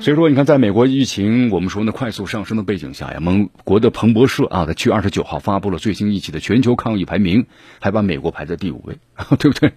[0.00, 7.46] 所以说，你看，在美国疫情我们说呢快速上升的背景下呀，盟国的彭博社啊，在七月二十九号发布了最新一期的全球抗疫排名，
[7.80, 8.98] 还把美国排在第五位，
[9.38, 9.74] 对不对？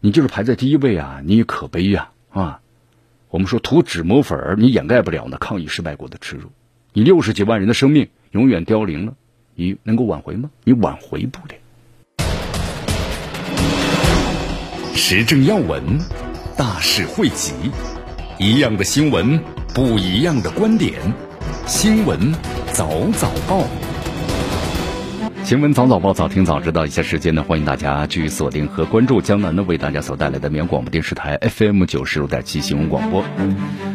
[0.00, 2.60] 你就是排在第一位啊，你也可悲呀啊！
[3.30, 6.50] 我们说涂脂抹粉，你掩盖不了那抗疫失败国的耻辱。
[6.92, 9.14] 你六十几万人的生命永远凋零了，
[9.54, 10.50] 你能够挽回吗？
[10.64, 11.54] 你挽回不了。
[14.96, 15.80] 时政要闻，
[16.56, 17.52] 大事汇集，
[18.36, 19.40] 一样的新闻，
[19.72, 20.94] 不一样的观点。
[21.68, 22.34] 新闻
[22.72, 23.64] 早早报。
[25.50, 26.86] 新闻早早报，早听早知道。
[26.86, 33.24] 一下时间呢，欢迎大家继续锁定和关注江南呢为大家所带来的绵阳广播电视台 FM 九十六点七新闻广播。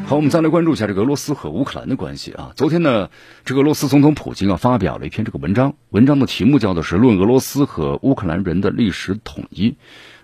[0.06, 2.52] 好，我们再来关注一下这个俄罗斯和乌克兰的关系啊。
[2.58, 3.10] 昨天呢，
[3.46, 9.70] 这个俄罗斯总统普京啊发表了一篇这个文章，文章的题目叫做是《论俄罗斯和乌克兰人的历史统一》。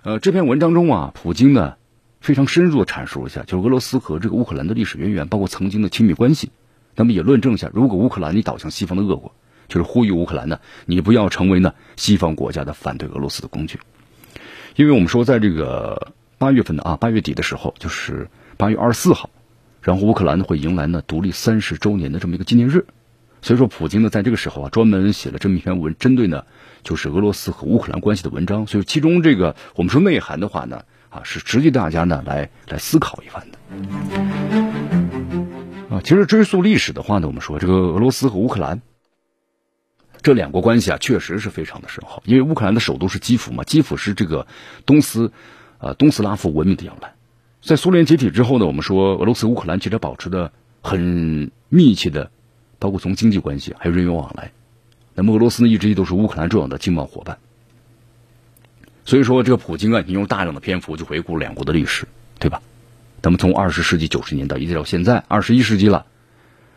[0.03, 1.75] 呃，这篇文章中啊，普京呢
[2.19, 6.51] 非常深入的阐述了一下，就是俄罗斯和这个乌克兰的历史渊源，包括曾经的亲密关系。
[6.93, 9.33] 那么也论证一下，如果乌克兰你倒向西方的恶果。
[9.71, 13.79] 就是呼吁乌克兰呢，你不要成为呢西方国家的反对俄罗斯的工具，
[14.75, 19.29] 因为我们说在这个八月份的啊八月底的时候，就是八月二十四号，
[19.81, 22.85] 然后乌克兰呢会迎来呢独立三十周年的这么一个纪念日，
[23.41, 26.43] 所以说普京呢在这个时候啊专门写了这么一篇文，针对呢
[26.83, 33.57] 就是俄罗斯和乌克兰关系的文章，所以其中这个我们说内涵的话呢啊是直接大家呢来来思考一番的。
[35.89, 38.81] 啊，其实追溯历史的话呢，我们说这个俄罗斯和乌克兰。
[40.23, 42.21] 这两国关系啊，确实是非常的深厚。
[42.25, 44.45] 因为乌克兰的首都是基辅嘛，基辅是这个
[44.85, 45.31] 东斯，
[45.79, 47.13] 呃，东斯拉夫文明的摇篮。
[47.61, 52.29] 在苏联解体之后呢，我们说俄罗斯乌克兰其实保持的很密切的，
[52.77, 54.51] 包括从经济关系还有人员往来。
[55.15, 57.39] 那么俄罗斯呢，一直都是乌克兰重要的经贸伙伴。
[59.05, 62.07] 所以说，这个普京啊，你用大量的篇幅就回顾两国的历史，
[62.37, 62.61] 对吧？
[63.23, 66.05] 那么从二十世纪九十年代一直到现在二十一世纪了，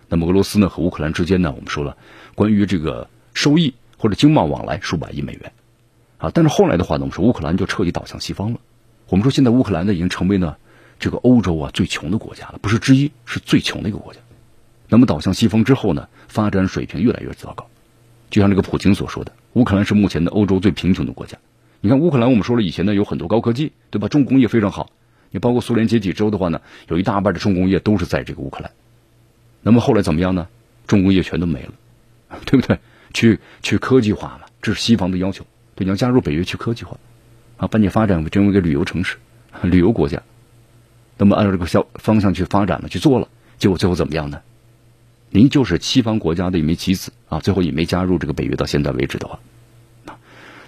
[0.09, 1.99] 那么俄罗斯呢和乌克兰之间呢，我们说了
[2.35, 3.09] 关于这个。
[3.35, 5.53] 收益或者经贸往来数百亿美元，
[6.19, 8.61] 啊，但是后来的话呢，我们说乌克兰就彻底倒向西方了。
[9.09, 10.57] 我们说现在乌克兰呢已经成为呢
[10.99, 14.21] 这个欧洲啊最穷的国家了，不是之一，是最穷的一个国家。
[14.89, 17.67] 那么倒向西方之后呢，发展水平越来越糟糕。
[18.31, 21.39] 就像这个普京所说的，乌克兰是目前的欧洲最贫穷的国家。
[21.81, 24.09] 你看乌克兰，我们说了以前呢有很多高科技，对吧？
[24.09, 24.91] 重工业非常好。
[25.31, 28.71] 你包括苏联解体之后的话呢，有一大半的重工业都是在这个乌克兰。
[29.63, 30.49] 那么后来怎么样呢？
[30.87, 31.73] 重工业全都没了，
[32.47, 32.79] 对不对？
[33.15, 35.47] 去去科技化嘛，这是西方的要求。
[35.75, 36.99] 对，你要加入北约去科技化，
[37.57, 39.17] 啊，把你发展成为一个旅游城市、
[39.63, 40.23] 旅游国家。
[41.17, 44.43] 那么按照这个方方向去发展了，去做了，结果最后怎么样呢？
[45.31, 48.55] 您就是西方国家的一枚棋子啊，最后也没加入这个北约。
[48.57, 49.39] 到现在为止的话，
[50.07, 50.19] 啊，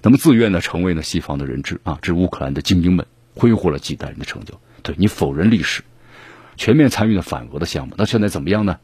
[0.03, 4.61] 那么自愿的成为了西方的人质啊，这乌克兰的精英们挥霍了几代人的成就。
[4.83, 5.83] 对你否认历史，
[6.57, 8.79] 全面参与了反俄的项目，那现在怎么样呢？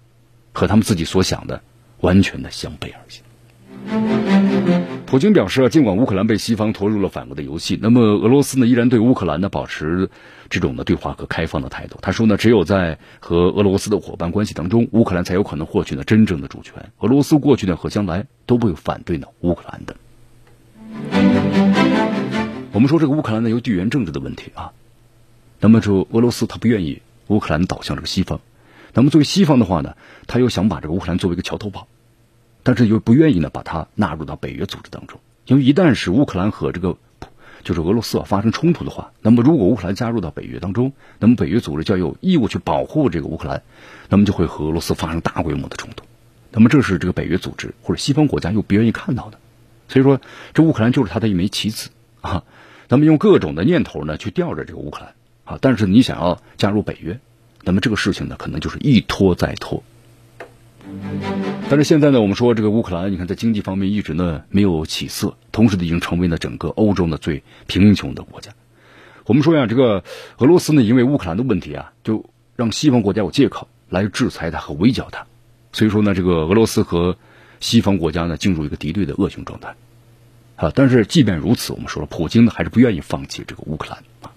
[0.52, 1.62] 和他们自己所想的
[2.00, 3.22] 完全的相背而行。
[5.06, 10.08] 普京表示啊，尽管乌克兰被西方拖入了反俄的游戏，那么俄罗斯呢依然对乌克兰呢保持
[10.48, 11.98] 这种的对话和开放的态度。
[12.00, 16.90] 他说呢，只有在和俄罗斯的伙伴关系当中，乌克兰才有可能获取呢真正的主权。
[17.00, 19.96] 俄罗斯过去呢和将来都不会反对呢乌克兰的。
[22.72, 24.72] 我们说这个乌克兰呢有地缘政治的问题啊，
[25.60, 28.40] 那么就俄罗斯他不愿意乌克兰倒向这个西方，
[28.94, 29.94] 那么作为西方的话呢，
[30.26, 31.86] 他又想把这个乌克兰作为一个桥头堡。
[32.62, 36.96] 但是又不愿意呢，把它纳入到北约组织当中，因为一旦是乌克兰和这个
[37.64, 43.62] 就是俄罗斯啊发生冲突的话，那么如果乌克兰加入到北约当中，那么北约组织就要有义务去保护这个乌克兰，
[44.08, 46.04] 那么就会和俄罗斯发生大规模的冲突，
[46.50, 49.38] 那么这是这个北约组织或者西方国家又不愿意看到的，
[49.88, 50.20] 所以说
[50.54, 52.44] 这乌克兰就是他的一枚棋子啊，
[52.88, 57.20] 那么用各种的念头呢去吊着这个乌克兰啊，但是你想要加入北约，
[57.62, 59.82] 那么这个事情呢可能就是一拖再拖。
[61.70, 68.52] 但是现在呢，我们说这个乌克兰，你看在经济方面一直呢没有起色，同时呢已经成为了整个欧洲呢最贫穷的国家。
[69.26, 70.04] 我们说呀，这个
[70.38, 72.24] 俄罗斯呢因为乌克兰的问题啊，就
[72.56, 75.26] 让西方国家有借口来制裁它和围剿它。
[75.72, 77.16] 所以说呢，这个俄罗斯和
[77.60, 79.74] 西方国家呢进入一个敌对的恶性状态
[80.56, 80.72] 啊。
[80.74, 84.32] 但是即便如此，我们说了，普京呢还是不愿意放弃这个乌克兰啊。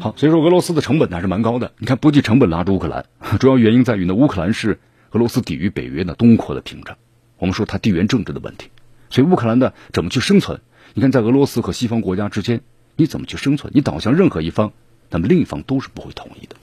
[0.00, 1.72] 好，所以说俄罗斯的成本还是蛮高的。
[1.76, 3.04] 你看，不计成本拉住乌克兰，
[3.38, 6.96] 主要原因在于呢，乌克兰是俄罗斯抵御北约的东扩的屏障。
[7.36, 8.70] 我们说它地缘政治的问题，
[9.10, 10.58] 所以乌克兰的怎么去生存？
[10.94, 12.62] 你看，在俄罗斯和西方国家之间，
[12.96, 13.70] 你怎么去生存？
[13.74, 14.72] 你倒向任何一方，
[15.10, 16.56] 那么另一方都是不会同意的。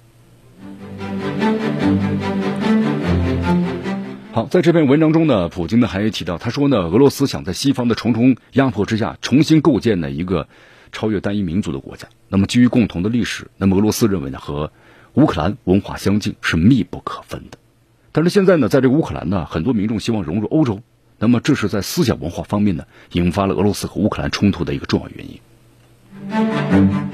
[4.32, 10.47] 好，在这篇文章中呢，普京呢还提到，他说呢，俄罗斯想在西方的重重压迫之下，重新构建呢一个。
[10.91, 14.71] 超越单一民族的国家，那么基于共同的历史，那么俄罗斯认为呢和
[15.13, 17.58] 乌克兰文化相近是密不可分的。
[18.12, 20.82] 但是现在呢，在这个乌克兰呢，很多民众希望融入欧洲，
[21.19, 25.39] 那么这是在思想文化方面呢，引发了俄罗斯和乌克兰冲突的一个重要原因。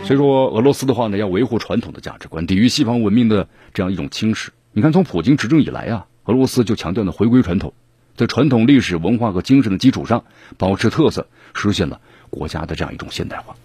[0.05, 4.49] 所以说，俄罗斯的话呢，要维护传统的价值观，抵御西方文明的这样一种侵蚀。
[4.71, 7.73] 你看，从普京执政以来啊，俄罗斯就强调呢回归传统，
[8.15, 10.23] 在传统历史文化和精神的基础上
[10.57, 12.01] 保持特色，实现了
[12.33, 13.55] 国家的这样一种现代化。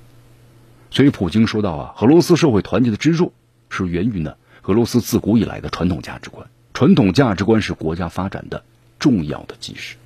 [0.91, 3.33] 所以，普京说到啊，俄罗斯社会团结的支柱
[3.69, 6.47] 是源于呢俄罗斯自古以来的传统价值观。
[6.75, 8.63] 传统价值观是国家发展的
[8.99, 9.97] 重要的基石。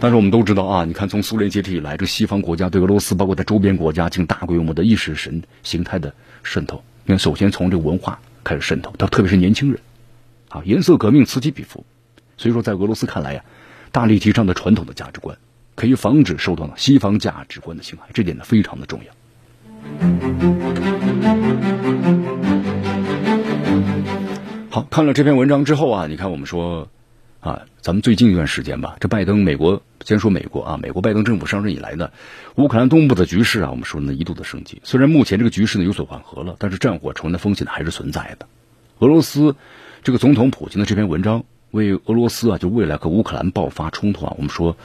[0.00, 6.82] 但是我们都知道啊，你看从苏联解体以来，这西方国家对俄罗斯，包括在周边国家进行大规模的意识神形态的渗透。
[7.04, 9.80] 你看，首先从这个文化开始渗透，它特别是年轻人，
[10.48, 11.84] 啊，颜色革命此起彼伏。
[12.38, 13.44] 所以说，在俄罗斯看来呀，
[13.92, 15.36] 大力提倡的传统的价值观。
[15.80, 19.14] 可以防止受到呢西方价值观的侵害，这点呢非常的重要。
[24.68, 26.88] 好，看了这篇文章之后啊，你看我们说
[27.40, 32.10] 啊，咱们最近一段时间吧，这拜登美国先说美国啊，美国拜登政府上任以来呢，
[32.56, 34.82] 乌克兰东部的局势啊，我们说呢一度的升级。
[34.84, 38.46] 虽然目前这个局势呢有所缓和了，但是战火传的风险呢还是存在的。
[38.98, 39.56] 俄罗斯
[40.02, 44.76] 这个总统普京的这篇文章，为俄罗斯啊，就未来和乌克兰爆发冲突啊，我们说。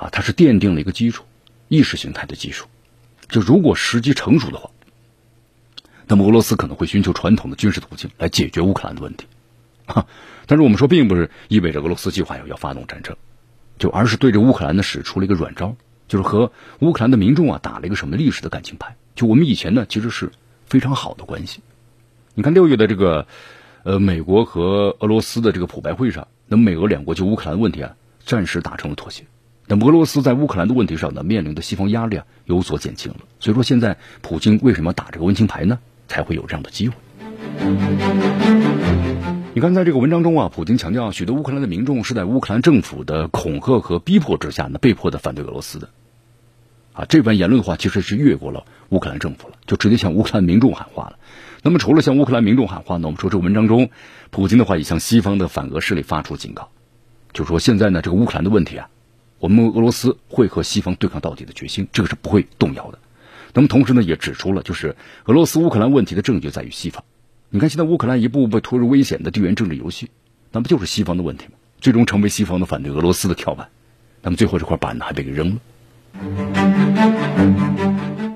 [0.00, 1.24] 啊，它是奠定了一个基础，
[1.68, 2.68] 意识形态的基础。
[3.28, 4.70] 就如果时机成熟的话，
[6.06, 9.26] 那么俄罗斯可能会寻求传统的军事途径来解决乌克兰的问题。
[9.84, 10.06] 哈，
[10.46, 13.14] 但是我们说，并不是意味着俄罗斯计划要要发动战争，
[13.78, 15.76] 就而是对着乌克兰呢使出了一个软招，
[16.08, 18.96] 就是和乌克兰的民众啊打了一个什么历史的感情牌。
[19.14, 20.32] 就我们以前呢其实是
[20.64, 21.60] 非常好的关系。
[22.34, 23.26] 你看六月的这个
[23.82, 29.24] 呃美国和俄罗斯的这个普白会上，那么美俄两国就乌克兰问题啊暂时达成了妥协。
[29.72, 33.18] 那俄罗斯在乌克兰的问题上呢，面临的西方压力啊有所减轻了。
[33.38, 35.78] 所以说，现在普京为什么打这个温情牌呢？
[36.08, 36.96] 才会有这样的机会。
[39.54, 45.90] 你看，在这个文章中啊，普京强调，许多乌克兰的民众是在乌克兰政府的恐吓和逼迫之下呢，被迫的反对俄罗斯的。
[46.92, 51.20] 啊，这番言论的话，其实是越过了乌克兰政府了，就直接向乌克兰民众喊话了。
[51.62, 53.90] 那么，除了向乌克兰民众喊话呢，我们说这个文章中，
[54.30, 56.70] 普京的话也向西方的反俄势力发出警告，
[57.32, 58.88] 就说现在呢，这个乌克兰的问题啊。
[59.40, 62.98] 我们俄罗斯会和西方对抗到底的决心，这个是不会动摇的。
[63.54, 67.02] 那么同时呢，也指出了就是俄罗斯乌克兰问题的症结在于西方。
[67.48, 70.10] 你看，现在乌克兰一步步被拖入危险的地缘政治游戏，
[70.52, 71.52] 那不就是西方的问题吗？
[71.80, 73.70] 最终成为西方的反对俄罗斯的跳板。
[74.22, 75.60] 那么最后这块板呢，还被给扔了。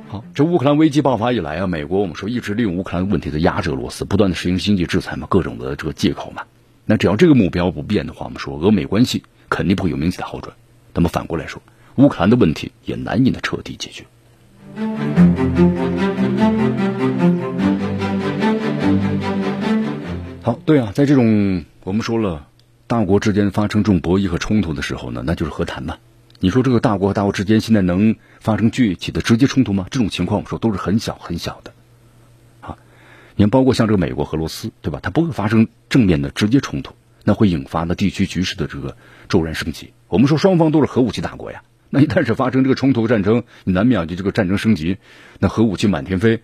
[0.09, 6.45] 好，这乌克兰危机爆发以来啊，美国我们说一直利用乌克兰问题在压制俄罗斯，不断的实行经济制裁嘛，各种的这个借口嘛。
[6.87, 10.57] 那只要这个目标不变的话，我们说俄美关系肯定不会有明显的好转。
[10.95, 11.61] 那么反过来说，
[11.97, 14.05] 乌克兰的问题也难以呢彻底解决。
[20.43, 22.47] 好，对啊，在这种我们说了
[22.87, 25.97] 大国之间发生这种博弈和冲突的时候呢，那就是和谈嘛。
[26.41, 29.87] 你说这个大国和大国之间现在能发生具体的直接冲突吗？
[29.91, 31.73] 这种情况我说都是很小很小的。
[32.61, 32.77] 啊，
[33.37, 35.01] 你看，包括像这个美国和俄罗斯，对吧？
[35.03, 36.93] 它不会发生正面的直接冲突，
[37.25, 38.97] 那会引发的地区局势的这个
[39.29, 39.93] 骤然升级。
[40.09, 44.99] 我们说双方都是核武器大国呀，那一旦是发生这个冲突战争，你难免就这个战争升级，
[45.41, 46.41] 那核武器满天飞，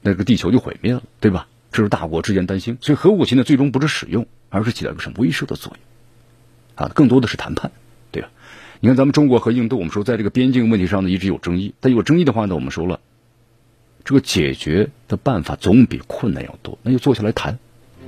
[0.00, 1.46] 那个地球就毁灭了，对吧？
[1.70, 6.86] 这是大国之间担心，所以核武器呢，最终不是使用，而是起到一个什么威慑的作用。
[6.86, 7.70] 啊，更多的是谈判，
[8.10, 8.30] 对吧？
[8.80, 11.74] 你看咱们中国和印度，我们说在这个边境问题上呢，一直有争议。
[11.80, 13.00] 但有争议的话呢，我们说了，
[14.04, 17.58] 这个解决的办法总比困难要多，那就坐下来谈。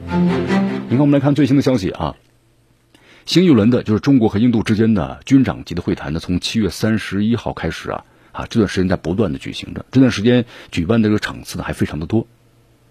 [0.07, 2.17] 你看，我们来看最新的消息啊，
[3.25, 12.27] 新一轮的就是中国和印度之间的军长级的会谈呢，从七月三十一号开始啊，啊这段时间在不断的举行着，这段时间举办的这个场次呢还非常的多，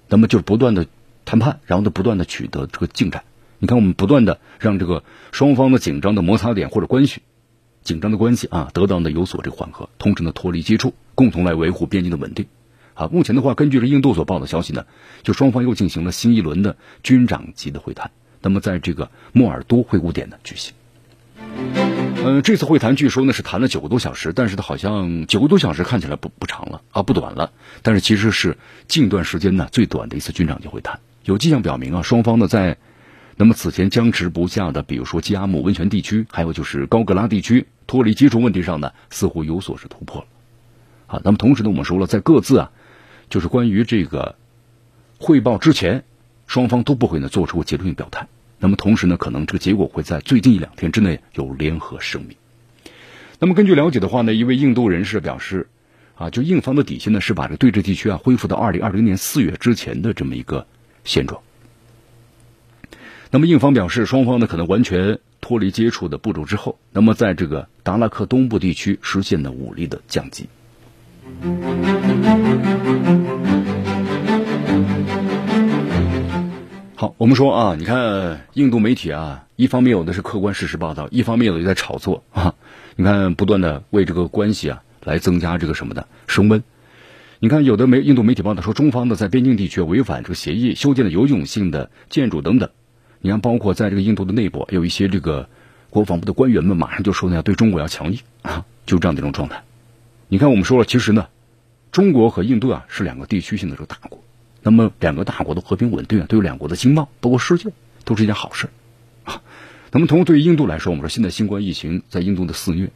[0.10, 0.88] 那么就不断的
[1.24, 3.24] 谈判，然后呢不断的取得这个进展。
[3.60, 7.22] 你看，我们不断的让这个双方的紧张的摩擦点或者关系，
[7.84, 12.48] 紧张的关系啊，得到呢有所这个缓和，同时呢脱离接触，共同来维护边境的稳定。
[12.94, 14.86] 啊，目前的话，根据这印度所报的消息呢，
[15.24, 18.12] 就双方又进行了新一轮的军长级的会谈。
[18.42, 20.74] 那么在这个莫尔多会晤点呢举行。
[22.26, 27.52] 嗯，这次会谈据说呢是谈了九个多小时，但是呢好像九个多小时看起来不不长了啊，不短了。
[27.82, 31.00] 但是其实是近段时间呢最短的一次军长级会谈。
[31.26, 32.78] 有迹象表明啊，双方呢在
[33.36, 40.28] 那么此前僵持不下的，比如说基阿姆温泉地区，还有就是高格拉地区脱离接触问题上呢，似乎有所是突破了。
[41.08, 42.72] 好，那么同时呢，我们说了，在各自啊，
[43.34, 44.36] 就是关于这个
[45.18, 46.04] 汇报之前，
[46.46, 48.28] 双方都不会呢做出结论性表态。
[48.60, 52.38] 那么同时呢，可能这个结果会在最近一两天之内有联合声明。
[53.40, 55.68] 那么根据了解的话呢，一位印度人士表示，
[56.14, 60.68] 啊，就印方的底线呢是把这对峙地区啊恢复到二零二零年四月之前的这么一个
[61.04, 61.42] 现状。
[63.32, 70.48] 那么印方表示，双方呢可能完全脱离接触的步骤之后，那么在这个达拉克东部地区实现了武力的降级。
[77.04, 82.56] 好，我们说啊，你看印度媒体啊，一方面有的是客观事实报道，一方面有的在炒作啊。
[82.96, 86.64] 你看，不断的为这个关系啊来增加这个什么的升温。
[87.40, 92.70] 你看，有的媒印度媒体报道说，中方呢在边境地区违反这个协议，修建了有勇性的建筑等等。
[93.20, 95.50] 你看，包括在这个印度的内部，有一些这个
[95.90, 99.62] 国防部的官员们马上就说呢，要对中国要强硬啊，就这样的一种状态。
[100.30, 101.28] 你看，我们说了，其实呢，
[101.92, 104.24] 中国和印度啊是两个地区性的这个大国，
[104.64, 107.70] 那么两个大国的和平稳定啊，对于两国的经贸，包括世界，
[108.06, 108.70] 都是一件好事
[109.26, 109.42] 啊。
[109.92, 112.90] 那么，同时对于印度来说，我们说现在新冠疫情在印度的肆虐，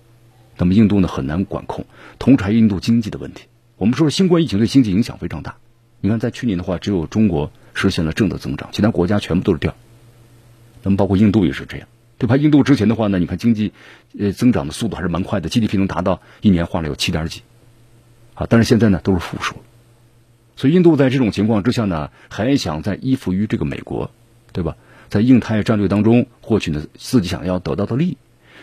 [0.58, 1.86] 那么印度呢很难管控，
[2.18, 3.44] 同时还有印度经济的问题。
[3.76, 5.58] 我们说新冠疫情对经济影响非常大。
[6.00, 9.76] 你看，在去年的话，只有中国实现了正的增长，其他国家全部都是掉。
[10.84, 11.88] 那么包括印度也是这样，
[12.18, 12.38] 对吧？
[12.38, 13.74] 印度之前的话呢，你看经济
[14.18, 17.42] 呃增长的速度还是蛮快的，GDP 能达到一年花了有七点几，
[18.36, 19.56] 啊，但是现在呢都是负数，
[20.58, 24.12] 所以印度在这种情况之下呢，还想再依附于这个美国，
[24.52, 24.76] 对吧？
[25.08, 28.18] 在印太战略当中获取呢自己想要得到的利益，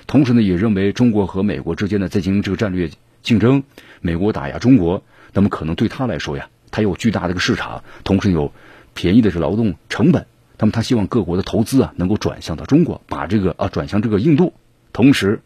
[0.07, 2.90] 同时呢也认为中国和美国之间呢在进行这个战略
[3.22, 3.62] 竞争，
[4.03, 8.53] 美国打压中国，那么可能对他来说呀，他有巨大的一个市场，同时有
[8.92, 10.26] 便宜的这劳动成本。
[10.59, 14.53] 那么他希望各国的投资啊能够转向到中国，把这个啊转向这个印度，
[14.92, 15.40] 同时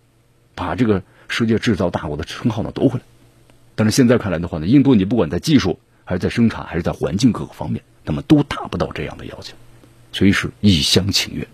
[0.55, 3.05] 把这个世界制造大国的称号呢夺回来。
[3.74, 5.78] 但是现在看来的话呢，印度你不管在技术
[6.09, 9.54] 还是在生产还是在环境各个方面，那么都达不到这样的要求，
[10.11, 11.46] 所以是一厢情愿。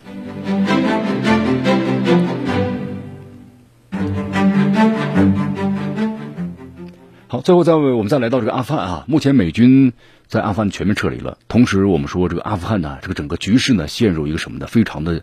[7.27, 9.93] 好，最后再为我们再来到这个阿富汗啊，目前美军。
[10.27, 14.67] 在阿富汗全面撤离了，同时我们说这个阿富汗呢，这个整个局势呢陷入一个什么呢？
[14.67, 15.23] 非常的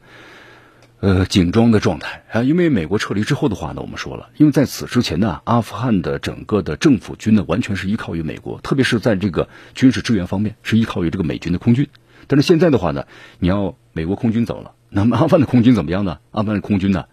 [1.01, 2.43] 呃紧张的状态啊。
[2.43, 11.89] 因为美国撤离之后的话呢，我们说了，因为在此之前呢，阿富汗的整个的政府军呢完全是依靠于美国，特别是在这个军事支援方面是依靠于这个美军的空军。
[12.27, 13.05] 但是现在的话呢，
[13.39, 16.19] 你要美国空军走了，那么阿富汗的空军怎么样呢？
[16.31, 17.05] 阿富汗的空军呢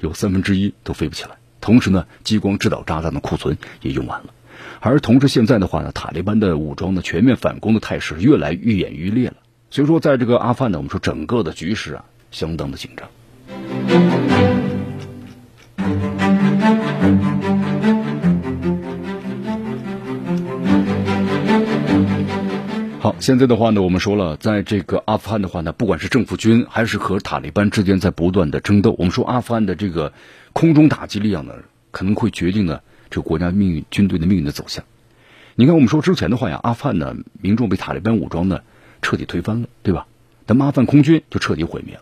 [0.00, 4.26] 有三分之一都飞不起来，同时呢，激光制导炸弹的库存也用完了。
[4.80, 9.36] 而同时，现在的话呢，塔利班的武装的全面反攻的态势越来愈演愈烈了。
[9.70, 13.08] 所以说，在这个阿富汗呢，我们说整个的局势啊，相当的紧张。
[23.00, 28.96] 好，现在的话呢，我们说了，在这个阿富汗的话呢，不管是政府军还是和塔利班之间在不断的争斗。
[28.98, 30.12] 我们说，阿富汗的这个
[30.52, 31.54] 空中打击力量呢，
[31.92, 32.80] 可能会决定呢。
[33.08, 34.84] 这个国家命运、军队的命运的走向，
[35.54, 38.62] 你看，我们说之前的话呀，阿富汗呢，民众被塔利班武装呢
[39.00, 40.08] 彻底推翻了，对吧？
[40.44, 42.00] 但阿富汗空军就彻底毁灭了。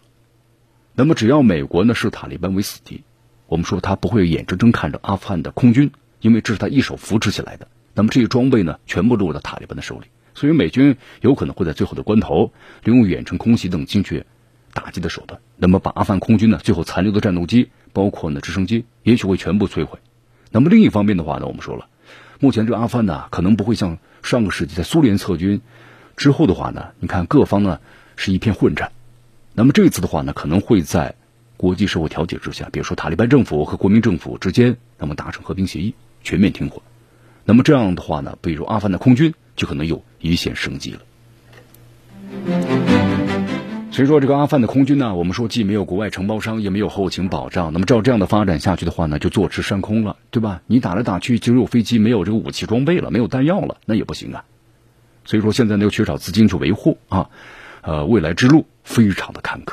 [0.97, 3.03] 那么只要美国呢视塔利班为死敌，
[3.47, 5.91] 我们说他不会眼睁睁看着阿富汗的空军，
[6.21, 7.67] 因为这是他一手扶持起来的。
[7.95, 12.53] 那么这些装备呢，全部落到塔利班的手里，所以美军有可能会在最后的关头，
[12.85, 14.25] 利用远程空袭等精确
[14.73, 19.99] 打击的手段，那么把阿富汗空军呢最后残留的战斗机，包括呢直升机，也许会全部摧毁。
[20.53, 21.89] 那么另一方面的话呢，我们说了，
[22.39, 25.61] 目前这个阿富汗呢，可能不会像上个世纪在苏联撤军
[26.17, 27.81] 之后的话呢，你看各方呢
[28.15, 28.93] 是一片混战。
[29.55, 31.15] 那么这次的话呢，可能会在
[31.57, 36.83] 国际社会调解之下，比如说塔利班政府和国民政府之间，那么达成和平协议，全面停火。
[37.45, 41.01] 那么这样的话呢，比如阿富汗的空军就可能有一线生机了。
[43.93, 47.73] 所以说，这个阿富汗的空军呢，我们说既没有国外承包商，也没有后勤保障。
[47.73, 50.63] 那么照这样的发展下去的话呢，就坐吃山空了，对吧？
[50.67, 54.45] 你打来打去，只有飞机，没有这个武器装备了，没有弹药了，那也不行啊。
[55.25, 57.31] 所以说，现在呢又缺少资金去维护啊，
[57.83, 59.73] 呃，未来之路非常的坎坷。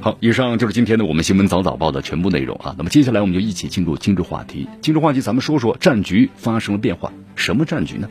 [0.00, 2.74] 好，以上就是今天的我们新闻早早报的全部内容啊。
[2.76, 4.68] 那么接下来我们就一起进入今日话题。
[4.80, 8.08] 今日话题，咱们说说战局发生了变化，什么战局呢？